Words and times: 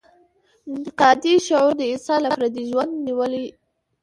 انتقادي 0.71 1.33
شعور 1.47 1.71
د 1.77 1.81
انسان 1.91 2.19
له 2.23 2.29
فردي 2.35 2.63
ژوند 2.69 2.91
نېولې. 3.05 3.45